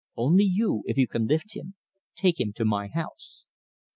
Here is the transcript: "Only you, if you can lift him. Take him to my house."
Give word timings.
"Only 0.17 0.45
you, 0.45 0.81
if 0.87 0.97
you 0.97 1.07
can 1.07 1.27
lift 1.27 1.55
him. 1.55 1.75
Take 2.15 2.39
him 2.39 2.53
to 2.53 2.65
my 2.65 2.87
house." 2.87 3.45